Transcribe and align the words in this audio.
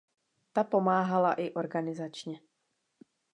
Ta 0.53 0.63
pomáhala 0.63 1.33
i 1.33 1.51
organizačně. 1.53 2.41